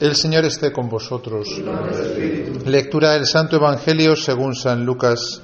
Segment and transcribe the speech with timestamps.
[0.00, 1.48] El Señor esté con vosotros.
[2.64, 5.42] Lectura del Santo Evangelio según San Lucas.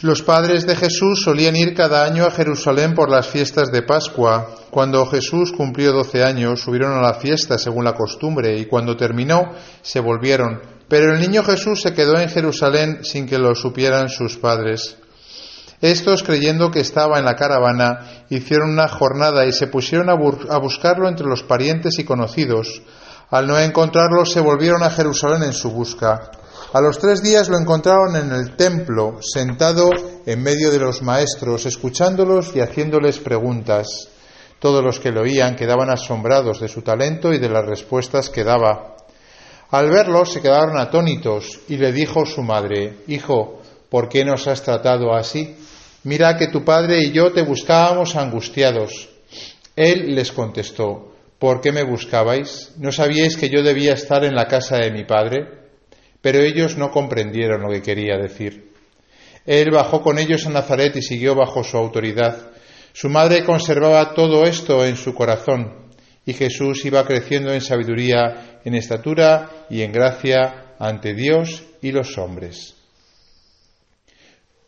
[0.00, 4.54] Los padres de Jesús solían ir cada año a Jerusalén por las fiestas de Pascua.
[4.70, 9.52] Cuando Jesús cumplió doce años, subieron a la fiesta según la costumbre y cuando terminó,
[9.82, 10.62] se volvieron.
[10.88, 14.96] Pero el niño Jesús se quedó en Jerusalén sin que lo supieran sus padres.
[15.80, 21.08] Estos, creyendo que estaba en la caravana, hicieron una jornada y se pusieron a, buscarlo
[21.08, 22.82] entre los parientes y conocidos.
[23.30, 26.32] Al no encontrarlo, se volvieron a Jerusalén en su busca.
[26.74, 29.88] A los tres días lo encontraron en el templo, sentado
[30.26, 34.08] en medio de los maestros, escuchándolos y haciéndoles preguntas.
[34.58, 38.44] Todos los que lo oían quedaban asombrados de su talento y de las respuestas que
[38.44, 38.96] daba.
[39.70, 44.62] Al verlo se quedaron atónitos y le dijo su madre, Hijo, ¿por qué nos has
[44.62, 45.56] tratado así?
[46.04, 49.10] Mira que tu padre y yo te buscábamos angustiados.
[49.76, 52.72] Él les contestó, ¿por qué me buscabais?
[52.78, 55.46] ¿No sabíais que yo debía estar en la casa de mi padre?
[56.22, 58.72] Pero ellos no comprendieron lo que quería decir.
[59.44, 62.50] Él bajó con ellos a Nazaret y siguió bajo su autoridad.
[62.92, 65.90] Su madre conservaba todo esto en su corazón
[66.24, 72.16] y Jesús iba creciendo en sabiduría, en estatura y en gracia ante Dios y los
[72.18, 72.79] hombres.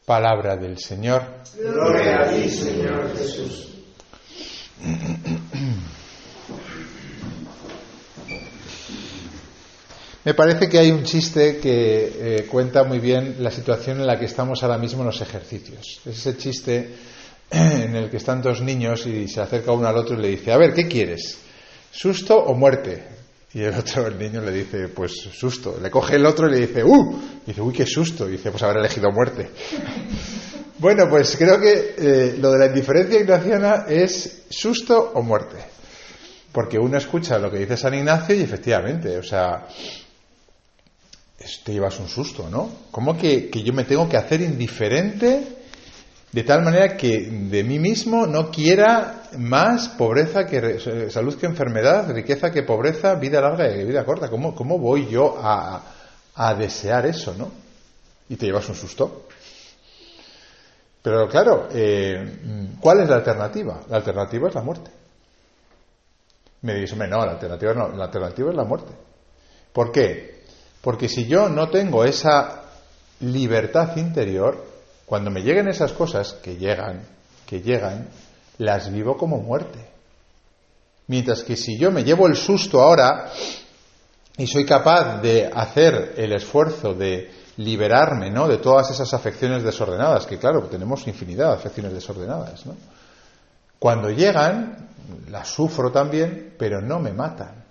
[0.05, 1.23] Palabra del Señor.
[1.57, 3.69] Gloria a ti, Señor Jesús.
[10.25, 14.19] Me parece que hay un chiste que eh, cuenta muy bien la situación en la
[14.19, 16.01] que estamos ahora mismo en los ejercicios.
[16.07, 16.95] Es ese chiste
[17.51, 20.53] en el que están dos niños y se acerca uno al otro y le dice,
[20.53, 21.39] a ver, ¿qué quieres?
[21.91, 23.22] ¿Susto o muerte?
[23.55, 25.79] Y el otro, el niño, le dice, pues susto.
[25.81, 27.21] Le coge el otro y le dice, ¡uh!
[27.45, 28.27] Y dice, uy, qué susto.
[28.29, 29.51] Y dice, pues habrá elegido muerte.
[30.79, 35.59] bueno, pues creo que eh, lo de la indiferencia ignaciana es susto o muerte.
[36.51, 39.67] Porque uno escucha lo que dice San Ignacio y efectivamente, o sea,
[41.65, 42.71] te llevas un susto, ¿no?
[42.91, 45.62] ¿Cómo que, que yo me tengo que hacer indiferente
[46.33, 52.11] de tal manera que de mí mismo no quiera más pobreza que salud que enfermedad,
[52.11, 54.31] riqueza que pobreza, vida larga que vida corta.
[54.31, 55.83] ¿Cómo, cómo voy yo a,
[56.35, 57.51] a, desear eso, no?
[58.31, 59.27] Y te llevas un susto.
[61.03, 62.39] Pero claro, eh,
[62.81, 63.81] ¿cuál es la alternativa?
[63.91, 64.91] La alternativa es la muerte.
[66.63, 68.93] Me dices, hombre, no, la alternativa, no, la alternativa es la muerte.
[69.71, 70.45] ¿Por qué?
[70.81, 72.63] Porque si yo no tengo esa
[73.21, 74.72] libertad interior,
[75.13, 77.03] cuando me lleguen esas cosas, que llegan,
[77.45, 78.09] que llegan,
[78.57, 79.79] las vivo como muerte.
[81.09, 83.31] Mientras que si yo me llevo el susto ahora
[84.39, 88.49] y soy capaz de hacer el esfuerzo de liberarme ¿no?
[88.49, 92.75] de todas esas afecciones desordenadas, que claro, tenemos infinidad de afecciones desordenadas, ¿no?
[93.79, 94.89] cuando llegan,
[95.29, 97.63] las sufro también, pero no me matan.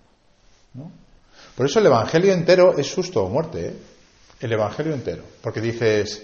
[1.56, 3.76] Por eso el Evangelio entero es susto o muerte, ¿eh?
[4.42, 6.22] el Evangelio entero, porque dices,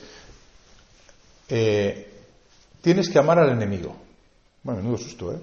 [1.49, 2.11] eh,
[2.81, 3.95] tienes que amar al enemigo.
[4.63, 5.39] Bueno, menudo susto, ¿eh?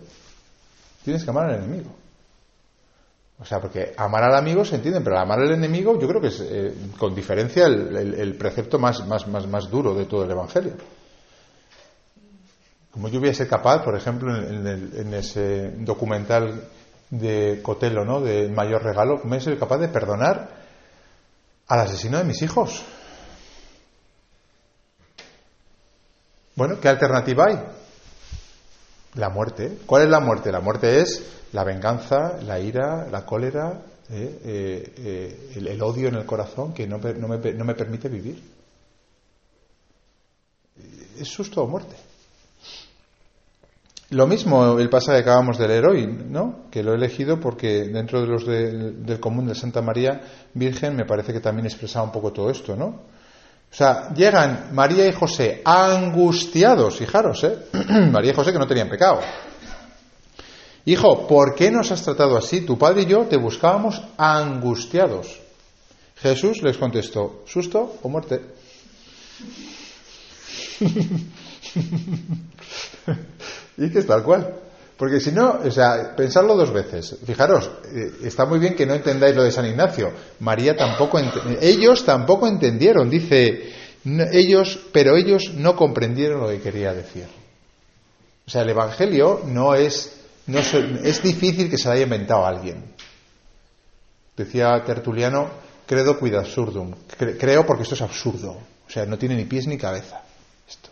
[1.05, 1.91] Tienes que amar al enemigo.
[3.41, 6.29] O sea, porque amar al amigo se entiende, pero amar al enemigo yo creo que
[6.29, 10.73] es, eh, con diferencia, el, precepto más, más, más, más, duro de todo el Evangelio.
[12.93, 16.69] Como yo voy a ser capaz, por ejemplo, en, ese documental
[17.11, 18.21] de Cotelo, ¿no?
[18.21, 20.49] Del mayor regalo, me ser capaz de perdonar
[21.67, 22.85] al asesino de mis hijos.
[26.57, 27.59] Bueno, ¿qué alternativa hay?
[29.15, 29.79] La muerte.
[29.87, 30.53] ¿Cuál es la muerte?
[30.53, 31.23] La muerte es
[31.53, 36.87] la venganza, la ira, la cólera, eh, eh, eh, el, odio en el corazón que
[36.87, 38.43] no, no, me, no, me, permite vivir.
[41.19, 41.95] Es susto o muerte.
[44.11, 46.67] Lo mismo el pasaje que acabamos de leer hoy, ¿no?
[46.71, 50.21] Que lo he elegido porque dentro de los del común de Santa María
[50.53, 53.01] Virgen me parece que también expresaba un poco todo esto, ¿no?
[53.75, 57.59] O sea, llegan María y José angustiados, fijaros, ¿eh?
[58.13, 59.21] María y José que no tenían pecado.
[60.85, 62.61] Hijo, ¿por qué nos has tratado así?
[62.61, 65.41] Tu padre y yo te buscábamos angustiados.
[66.15, 68.43] Jesús les contestó, ¿susto o muerte?
[73.77, 74.55] y que es tal cual.
[74.97, 77.17] Porque si no, o sea, pensarlo dos veces.
[77.27, 80.13] Fijaros, eh, está muy bien que no entendáis lo de San Ignacio.
[80.41, 81.19] María tampoco,
[81.61, 83.73] ellos tampoco entendieron, dice,
[84.33, 87.27] ellos, pero ellos no comprendieron lo que quería decir.
[88.47, 92.95] O sea, el Evangelio no es, no es difícil que se lo haya inventado alguien.
[94.37, 95.49] Decía Tertuliano,
[95.87, 96.95] credo quid absurdum.
[97.17, 98.59] Creo porque esto es absurdo.
[98.87, 100.23] O sea, no tiene ni pies ni cabeza.
[100.69, 100.91] Esto.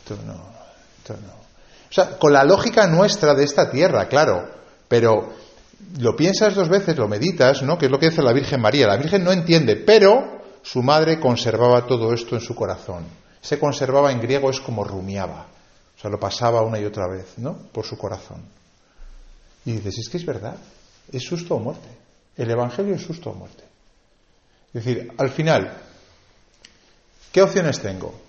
[0.00, 0.40] Esto no.
[0.98, 1.43] Esto no.
[1.94, 4.50] O sea, con la lógica nuestra de esta tierra, claro,
[4.88, 5.32] pero
[6.00, 7.78] lo piensas dos veces, lo meditas, ¿no?
[7.78, 8.88] Que es lo que dice la Virgen María.
[8.88, 13.04] La Virgen no entiende, pero su madre conservaba todo esto en su corazón.
[13.40, 15.46] Se conservaba en griego es como rumiaba.
[15.96, 17.56] O sea, lo pasaba una y otra vez, ¿no?
[17.70, 18.42] Por su corazón.
[19.64, 20.56] Y dices, es que es verdad,
[21.12, 21.88] es susto o muerte.
[22.36, 23.62] El Evangelio es susto o muerte.
[24.72, 25.72] Es decir, al final,
[27.30, 28.24] ¿qué opciones tengo?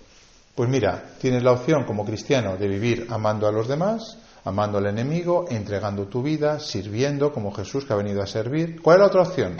[0.56, 4.86] Pues mira, tienes la opción como cristiano de vivir amando a los demás, amando al
[4.86, 8.80] enemigo, entregando tu vida, sirviendo como Jesús que ha venido a servir.
[8.80, 9.58] ¿Cuál es la otra opción?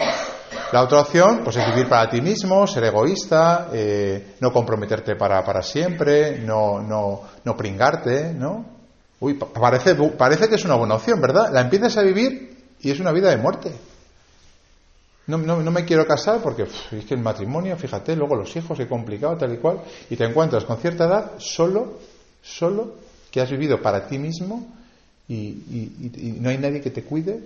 [0.71, 5.45] La otra opción pues, es vivir para ti mismo, ser egoísta, eh, no comprometerte para,
[5.45, 8.65] para siempre, no, no, no pringarte, ¿no?
[9.19, 11.51] Uy, parece, parece que es una buena opción, ¿verdad?
[11.53, 13.71] La empiezas a vivir y es una vida de muerte.
[15.27, 18.87] No, no, me quiero casar porque es que el matrimonio, fíjate, luego los hijos, qué
[18.87, 21.99] complicado, tal y cual, y te encuentras con cierta edad solo,
[22.41, 22.95] solo,
[23.29, 24.73] que has vivido para ti mismo
[25.27, 27.41] y, no hay nadie que te cuide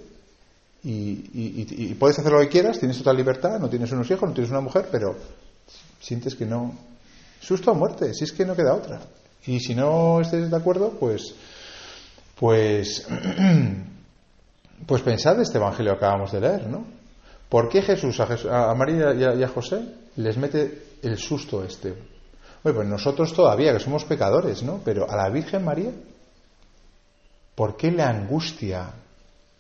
[0.84, 4.52] y, puedes hacer lo que quieras, tienes total libertad, no tienes unos hijos, no tienes
[4.52, 5.16] una mujer, pero
[6.00, 6.76] sientes que no.
[7.40, 9.02] Susto o muerte, si es que no queda otra.
[9.48, 11.34] Y si no estés de acuerdo, pues,
[12.40, 13.08] pues,
[14.86, 17.01] pues pensad este evangelio que acabamos de leer, ¿no?
[17.52, 19.84] ¿Por qué Jesús a, María y a, José
[20.16, 21.94] les mete el susto este?
[22.64, 24.80] Bueno, pues nosotros todavía, que somos pecadores, ¿no?
[24.86, 25.92] Pero a la Virgen María,
[27.56, 28.92] ¿Por qué le angustia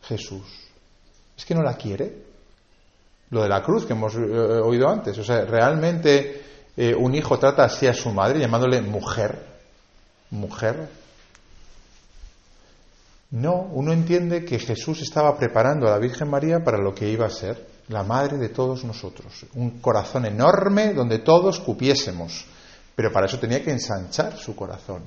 [0.01, 0.47] Jesús?
[1.38, 2.11] ¿Es que no la quiere?
[3.29, 5.17] Lo de la cruz que hemos eh, oído antes.
[5.17, 6.41] O sea, realmente
[6.75, 9.45] eh, un hijo trata así a su madre llamándole mujer.
[10.31, 10.89] Mujer.
[13.31, 17.25] No, uno entiende que Jesús estaba preparando a la Virgen María para lo que iba
[17.25, 19.45] a ser, la madre de todos nosotros.
[19.56, 22.45] Un corazón enorme donde todos cupiésemos.
[22.94, 25.04] Pero para eso tenía que ensanchar su corazón.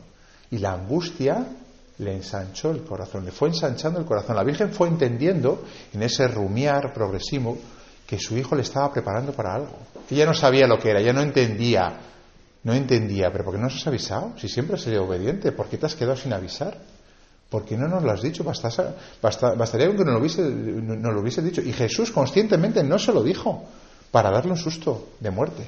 [0.51, 1.47] Y la angustia
[1.99, 4.37] le ensanchó el corazón, le fue ensanchando el corazón.
[4.37, 5.63] La Virgen fue entendiendo
[5.93, 7.59] en ese rumiar progresivo
[8.07, 9.79] que su hijo le estaba preparando para algo.
[10.11, 12.01] Ella no sabía lo que era, ella no entendía,
[12.63, 14.33] no entendía, pero ¿por qué no nos has avisado?
[14.39, 16.77] Si siempre has sido obediente, ¿por qué te has quedado sin avisar?
[17.55, 18.43] ¿Por qué no nos lo has dicho?
[18.43, 21.63] bastaría que no lo, hubiese, no lo hubiese dicho.
[21.63, 23.63] Y Jesús conscientemente no se lo dijo
[24.11, 25.65] para darle un susto de muerte.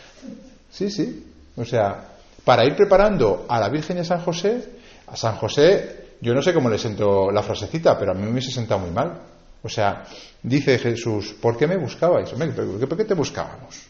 [0.72, 1.24] sí, sí.
[1.54, 4.68] O sea, para ir preparando a la Virgen y a San José
[5.06, 8.32] a San José, yo no sé cómo le sentó la frasecita, pero a mí me
[8.32, 9.16] hubiese sentado muy mal.
[9.62, 10.02] O sea,
[10.42, 12.28] dice Jesús, ¿por qué me buscabais?
[12.30, 13.86] ¿Por qué te buscábamos?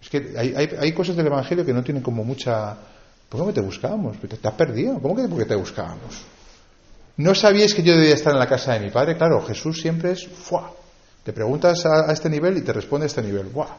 [0.00, 2.76] Es que hay, cosas del Evangelio que no tienen como mucha...
[3.28, 4.18] ¿Por qué te buscábamos?
[4.18, 5.00] ¿Te, has perdido?
[5.00, 6.39] ¿Cómo que por qué te buscábamos?
[7.20, 9.16] ¿No sabíais que yo debía estar en la casa de mi padre?
[9.16, 10.72] Claro, Jesús siempre es ¡fua!
[11.22, 13.46] Te preguntas a, este nivel y te responde a este nivel.
[13.46, 13.76] ¡Buah!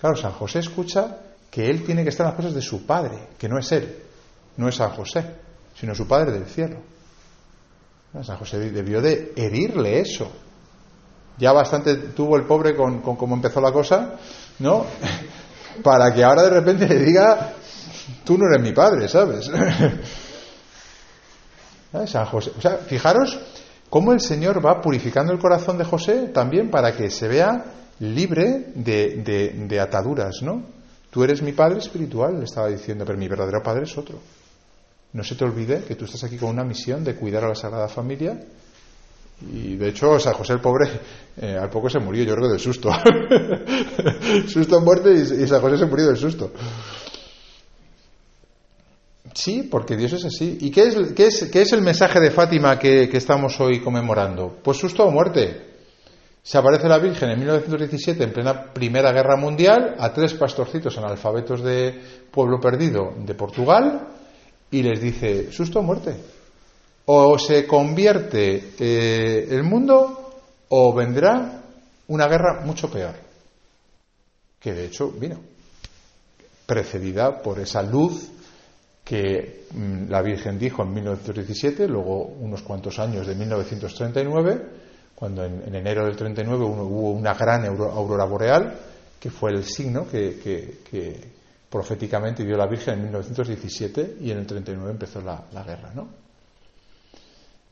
[0.00, 1.16] Claro, San José escucha
[1.50, 4.10] que él tiene que estar en las cosas de su padre, que no es él
[4.60, 5.24] no es San José,
[5.74, 6.76] sino su Padre del cielo.
[8.22, 10.30] San José debió de herirle eso.
[11.38, 14.16] Ya bastante tuvo el pobre con, cómo empezó la cosa,
[14.58, 14.84] ¿no?
[15.82, 17.54] Para que ahora de repente le diga,
[18.24, 19.50] tú no eres mi padre, ¿sabes?
[22.06, 22.52] San José.
[22.56, 23.38] O sea, fijaros
[23.88, 27.64] cómo el Señor va purificando el corazón de José también para que se vea
[28.00, 30.62] libre de, de ataduras, ¿no?
[31.10, 34.18] Tú eres mi padre espiritual, le estaba diciendo, pero mi verdadero padre es otro.
[35.12, 37.54] No se te olvide que tú estás aquí con una misión de cuidar a la
[37.56, 38.40] Sagrada Familia.
[39.52, 40.88] Y de hecho, San José el pobre
[41.38, 42.90] eh, al poco se murió, yo creo del susto.
[44.48, 46.52] susto en muerte y, San José se murió del susto.
[49.34, 50.58] Sí, porque Dios es así.
[50.60, 53.80] ¿Y qué es, qué es, qué es el mensaje de Fátima que, que, estamos hoy
[53.80, 54.58] conmemorando?
[54.62, 55.68] Pues susto o muerte.
[56.42, 61.62] Se aparece la Virgen en 1917, en plena Primera Guerra Mundial, a tres pastorcitos analfabetos
[61.62, 64.08] de pueblo perdido de Portugal,
[64.70, 66.16] y les dice, susto o muerte.
[67.06, 70.32] O se convierte eh, el mundo
[70.68, 71.62] o vendrá
[72.08, 73.14] una guerra mucho peor.
[74.58, 75.38] Que de hecho vino,
[76.66, 78.30] precedida por esa luz
[79.10, 84.62] que mm, la Virgen dijo en 1917, luego unos cuantos años de 1939,
[85.16, 88.72] cuando en, enero del 39 hubo una gran aurora boreal,
[89.18, 90.78] que fue el signo que,
[91.68, 96.06] proféticamente dio la Virgen en 1917 y en el 39 empezó la, guerra, ¿no?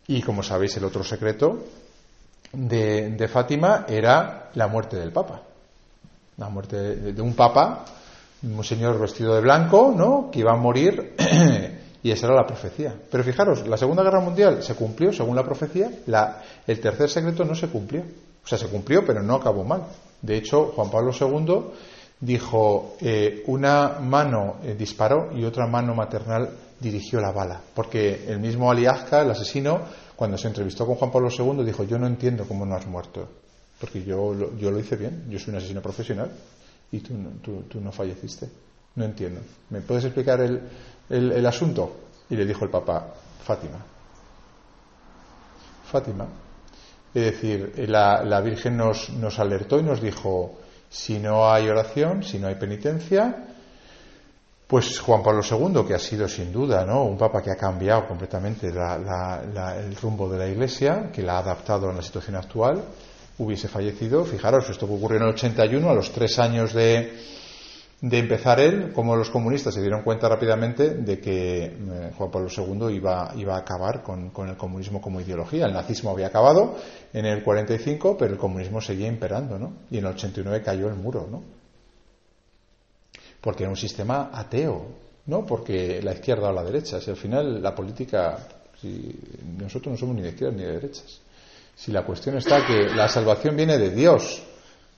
[0.08, 1.66] Y como sabéis, el otro secreto
[2.52, 5.42] de, Fátima era la muerte del Papa.
[6.36, 7.84] La muerte de, un Papa,
[8.42, 10.30] un señor vestido de blanco, ¿no?
[10.30, 11.14] Que iba a morir
[12.02, 12.94] y esa era la profecía.
[13.10, 17.44] Pero fijaros, la Segunda Guerra Mundial se cumplió según la profecía, la, el tercer secreto
[17.44, 18.02] no se cumplió.
[18.44, 19.82] O sea, se cumplió, pero no acabó mal.
[20.22, 21.64] De hecho, Juan Pablo II
[22.20, 26.48] dijo, eh, una mano eh, disparó y otra mano maternal
[26.80, 27.60] dirigió la bala.
[27.74, 29.80] Porque el mismo Ali Azka, el asesino,
[30.16, 33.28] cuando se entrevistó con Juan Pablo II, dijo, yo no entiendo cómo no has muerto.
[33.78, 36.30] Porque yo, yo lo hice bien, yo soy un asesino profesional
[36.92, 38.48] y tú, no- falleciste.
[38.96, 39.40] No entiendo.
[39.70, 40.60] ¿Me puedes explicar el,
[41.08, 41.96] el- asunto?
[42.30, 43.14] Y le dijo el Papa,
[43.44, 43.78] Fátima.
[45.90, 46.26] Fátima.
[47.14, 50.58] Es decir, la, la Virgen nos, nos alertó y nos dijo,
[50.90, 53.46] si no hay oración, si no hay penitencia,
[54.66, 57.04] pues Juan Pablo II, que ha sido sin duda ¿no?
[57.04, 61.36] un papa que ha cambiado completamente la- la- el rumbo de la Iglesia, que la
[61.36, 62.84] ha adaptado a la situación actual,
[63.38, 64.24] hubiese fallecido.
[64.24, 67.12] Fijaros, esto ocurrió en el 81, a los tres años de,
[68.00, 72.48] de empezar él, como los comunistas se dieron cuenta rápidamente de que eh, Juan Pablo
[72.54, 75.66] II iba, iba a acabar con, con el comunismo como ideología.
[75.66, 76.76] El nazismo había acabado
[77.12, 79.72] en el 45, pero el comunismo seguía imperando, ¿no?
[79.90, 81.42] Y en el 89 cayó el muro, ¿no?
[83.40, 84.86] Porque era un sistema ateo,
[85.26, 87.00] no porque la izquierda o la derecha.
[87.00, 88.38] Si al final la política,
[88.80, 89.16] si
[89.58, 91.20] nosotros no somos ni de izquierdas ni de derechas.
[91.78, 94.42] Si la cuestión está que la salvación viene de Dios,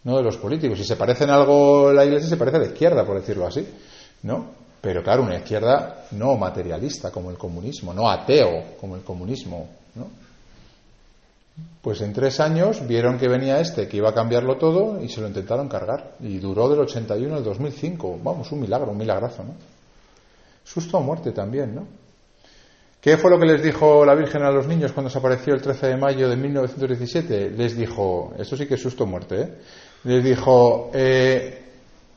[0.05, 0.79] no de los políticos.
[0.79, 3.69] Si se parecen algo la Iglesia, se parece a la izquierda, por decirlo así,
[4.23, 4.47] ¿no?
[4.81, 10.09] Pero claro, una izquierda no materialista como el comunismo, no ateo como el comunismo, ¿no?
[11.83, 15.21] Pues en tres años vieron que venía este, que iba a cambiarlo todo, y se
[15.21, 16.15] lo intentaron cargar.
[16.21, 18.21] Y duró del 81 al 2005.
[18.23, 19.53] Vamos, un milagro, un milagrazo, ¿no?
[20.65, 22.00] Susto a muerte también, ¿no?
[23.00, 25.62] ¿Qué fue lo que les dijo la Virgen a los niños cuando se apareció el
[25.62, 27.50] 13 de mayo de 1917?
[27.50, 29.54] Les dijo, esto sí que es susto muerte, ¿eh?
[30.04, 31.62] Les dijo, eh,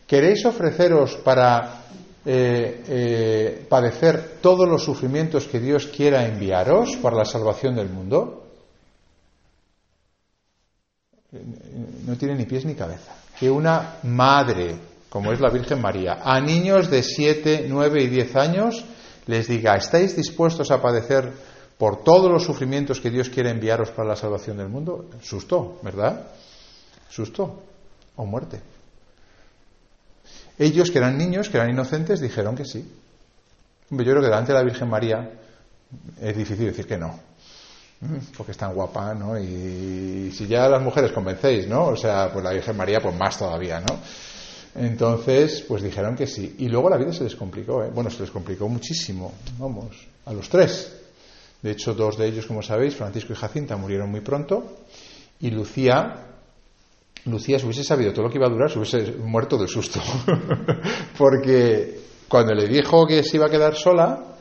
[0.06, 1.86] ¿queréis ofreceros para
[2.26, 8.42] eh, eh, padecer todos los sufrimientos que Dios quiera enviaros para la salvación del mundo?
[12.06, 13.16] no tiene ni pies ni cabeza.
[13.40, 14.76] Que una madre,
[15.10, 18.86] como es la Virgen María, a niños de 7, 9 y 10 años
[19.26, 21.32] les diga, ¿estáis dispuestos a padecer
[21.78, 25.10] por todos los sufrimientos que Dios quiere enviaros para la salvación del mundo?
[25.22, 26.28] Susto, ¿verdad?
[27.10, 27.62] Susto
[28.16, 28.62] o muerte.
[30.58, 32.88] Ellos, que eran niños, que eran inocentes, dijeron que sí.
[33.90, 35.32] Yo creo que delante de la Virgen María
[36.22, 37.34] es difícil decir que no
[38.36, 39.38] porque es tan guapa, ¿no?
[39.38, 41.88] Y si ya las mujeres convencéis, ¿no?
[41.88, 44.00] O sea, pues la Virgen María, pues más todavía, ¿no?
[44.76, 46.56] Entonces, pues dijeron que sí.
[46.60, 47.92] Y luego la vida se les complicó, ¿eh?
[47.94, 50.92] Bueno, se les complicó muchísimo, vamos, a los tres.
[51.62, 54.78] De hecho, dos de ellos, como sabéis, Francisco y Jacinta, murieron muy pronto.
[55.40, 56.34] Y Lucía,
[57.26, 60.02] Lucía, si hubiese sabido todo lo que iba a durar, se hubiese muerto de susto.
[61.18, 64.36] porque cuando le dijo que se iba a quedar sola,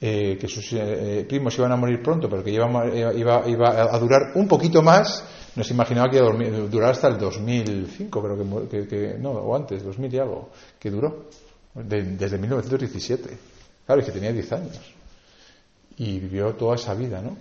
[0.00, 2.66] eh, que sus eh, primos iban a morir pronto, pero que iba,
[3.14, 5.24] iba, iba a durar un poquito más,
[5.56, 9.54] nos imaginaba que iba a durar hasta el 2005, creo que, que- que- no, o
[9.54, 11.26] antes, 2000 y algo, que duró,
[11.74, 13.38] de- desde 1917.
[13.86, 14.80] Claro, es que tenía 10 años.
[15.98, 17.36] Y vivió toda esa vida, ¿no?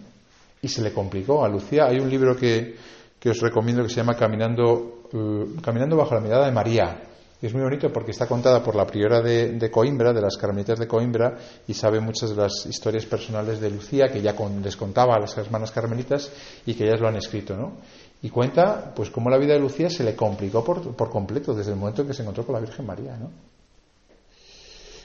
[0.62, 1.86] Y se le complicó a Lucía.
[1.86, 2.76] Hay un libro que,
[3.20, 7.02] que os recomiendo que se llama Caminando, eh, Caminando bajo la mirada de María.
[7.42, 10.78] Y es muy bonito porque está contada por la priora de, Coimbra, de las Carmelitas
[10.78, 14.78] de Coimbra, y sabe muchas de las historias personales de Lucía que ya con- les
[14.78, 16.32] contaba a las hermanas carmelitas
[16.66, 17.74] y que ellas lo han escrito, ¿no?
[18.22, 21.72] Y cuenta, pues, cómo la vida de Lucía se le complicó por, por completo desde
[21.72, 23.32] el momento en que se encontró con la Virgen María, ¿no?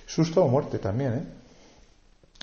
[0.05, 1.25] Susto o muerte también, ¿eh?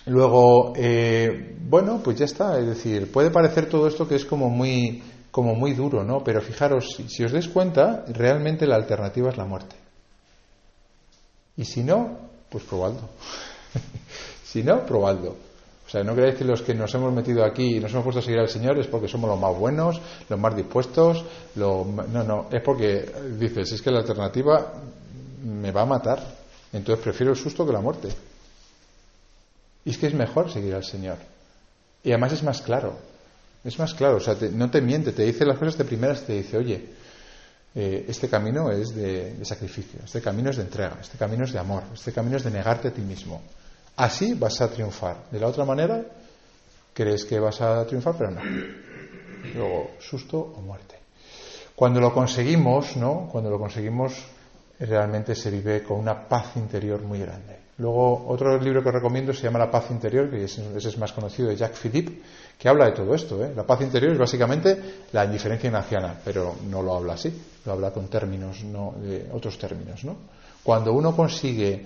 [0.08, 2.60] Luego, eh, bueno, pues ya está.
[2.60, 6.24] Es decir, puede parecer todo esto que es como muy, como muy duro, ¿no?
[6.24, 9.83] Pero fijaros, si, os dais cuenta, realmente la alternativa es la muerte.
[11.58, 12.18] Y si no,
[12.50, 13.02] pues probadlo.
[14.46, 15.36] si no, probadlo.
[15.86, 18.20] O sea, no creáis que los que nos hemos metido aquí y nos hemos puesto
[18.20, 21.24] a seguir al Señor es porque somos los más buenos, los más dispuestos.
[21.56, 24.74] Lo, no, no, es porque dices, es que la alternativa
[25.44, 26.24] me va a matar.
[26.72, 28.10] Entonces prefiero el susto que la muerte.
[29.86, 31.18] Y es que es mejor seguir al Señor.
[32.04, 32.94] Y además es más claro.
[33.64, 34.18] Es más claro.
[34.18, 36.86] O sea, te- no te miente, te dice las cosas de primeras, te dice, oye,
[37.76, 41.54] eh, este camino es de, de sacrificio, este camino es de entrega, este camino es
[41.54, 43.42] de amor, este camino es de negarte a ti mismo.
[43.96, 45.30] Así vas a triunfar.
[45.32, 46.04] De la otra manera,
[46.94, 48.42] crees que vas a triunfar, pero no.
[49.54, 50.98] Luego, susto o muerte.
[51.76, 53.30] Cuando lo conseguimos, ¿no?
[53.32, 54.14] Cuando lo conseguimos,
[54.86, 57.58] realmente se vive con una paz interior muy grande.
[57.78, 61.12] Luego, otro libro que recomiendo se llama La paz interior, que es- ese es más
[61.12, 62.22] conocido, de Jacques Philippe,
[62.60, 63.44] que habla de todo esto.
[63.44, 63.52] ¿eh?
[63.56, 64.78] La paz interior es básicamente
[65.12, 67.34] la indiferencia nacional, pero no lo habla así,
[67.66, 70.04] lo habla con términos, no de otros términos.
[70.06, 70.16] ¿no?
[70.64, 71.84] Cuando uno consigue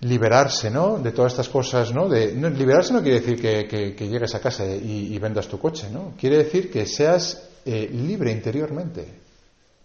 [0.00, 0.98] liberarse ¿no?
[0.98, 2.08] de todas estas cosas, ¿no?
[2.08, 5.48] De, no, liberarse no quiere decir que, que- que llegues a casa y, y vendas
[5.48, 6.12] tu coche, ¿no?
[6.18, 9.06] Quiere decir que seas eh, libre interiormente,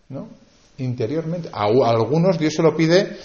[0.09, 0.27] ¿no?
[0.77, 1.49] Interiormente.
[1.51, 3.17] A, a algunos Dios se lo pide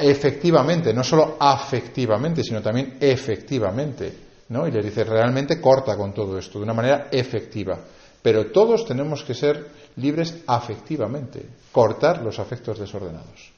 [0.00, 4.26] efectivamente, no solo afectivamente, sino también efectivamente.
[4.48, 4.66] ¿no?
[4.66, 7.78] Y le dice, realmente corta con todo esto, de una manera efectiva.
[8.22, 9.66] Pero todos tenemos que ser
[9.96, 11.42] libres afectivamente,
[11.72, 13.52] cortar los afectos desordenados.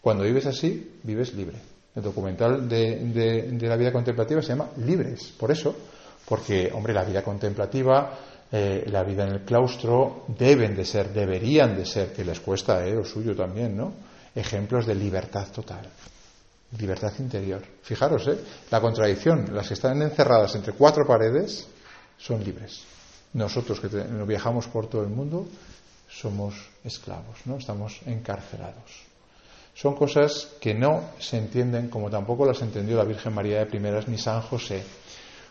[0.00, 1.56] Cuando vives así, vives libre.
[1.94, 5.74] El documental de, la vida contemplativa se llama Libres, por eso,
[6.26, 8.18] porque, hombre, la vida contemplativa,
[8.50, 12.86] eh, la vida en el claustro, deben de ser, deberían de ser, que les cuesta,
[12.86, 13.92] eh, lo suyo también, ¿no?
[14.34, 15.88] Ejemplos de libertad total,
[16.78, 17.62] libertad interior.
[17.82, 18.38] Fijaros, ¿eh?
[18.70, 21.66] La contradicción, las que están encerradas entre cuatro paredes
[22.16, 22.84] son libres.
[23.34, 25.46] Nosotros que viajamos por todo el mundo
[26.08, 27.58] somos esclavos, ¿no?
[27.58, 29.08] Estamos encarcelados.
[29.74, 34.08] Son cosas que no se entienden como tampoco las entendió la Virgen María de primeras
[34.08, 34.82] ni San José.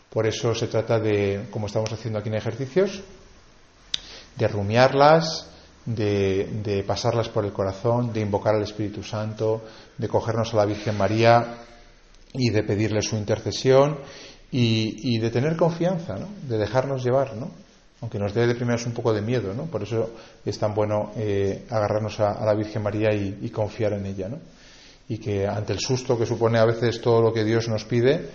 [0.09, 3.01] Por eso se trata de, como estamos haciendo aquí en ejercicios,
[4.35, 5.49] de rumiarlas,
[5.85, 9.63] de, pasarlas por el corazón, de invocar al Espíritu Santo,
[9.97, 11.57] de cogernos a la Virgen María
[12.33, 13.99] y de pedirle su intercesión
[14.51, 16.27] y, de tener confianza, ¿no?
[16.47, 17.51] de dejarnos llevar, ¿no?
[18.01, 19.65] aunque nos dé de primeras un poco de miedo, ¿no?
[19.65, 20.11] Por eso
[20.45, 24.37] es tan bueno eh, agarrarnos a, la Virgen María y, confiar en ella, ¿no?
[25.09, 28.29] Y que ante el susto que supone a veces todo lo que Dios nos pide,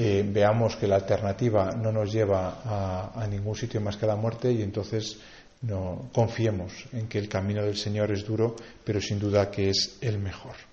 [0.00, 4.08] eh, veamos que la alternativa no nos lleva a, a, ningún sitio más que a
[4.08, 5.18] la muerte y entonces
[5.62, 9.98] no confiemos en que el camino del Señor es duro, pero sin duda que es
[10.00, 10.67] el mejor.